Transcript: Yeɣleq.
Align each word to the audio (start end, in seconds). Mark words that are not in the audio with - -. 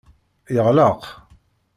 Yeɣleq. 0.55 1.03